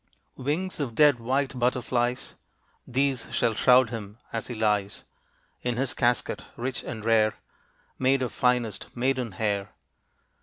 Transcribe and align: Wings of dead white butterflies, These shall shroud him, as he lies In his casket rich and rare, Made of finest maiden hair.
Wings 0.37 0.79
of 0.79 0.95
dead 0.95 1.19
white 1.19 1.59
butterflies, 1.59 2.33
These 2.87 3.27
shall 3.31 3.53
shroud 3.53 3.91
him, 3.91 4.17
as 4.33 4.47
he 4.47 4.55
lies 4.55 5.03
In 5.61 5.77
his 5.77 5.93
casket 5.93 6.43
rich 6.57 6.81
and 6.83 7.05
rare, 7.05 7.35
Made 7.99 8.23
of 8.23 8.31
finest 8.33 8.87
maiden 8.97 9.33
hair. 9.33 9.69